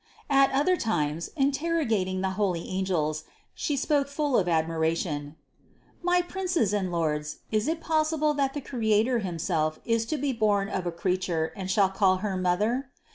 [0.31, 5.35] At other times, interrogating the holy angels, She spoke full of admira tion:
[6.01, 10.69] "My princes and lords, is it possible that the Creator himself is to be born
[10.69, 12.89] of a creature and shall call her Mother?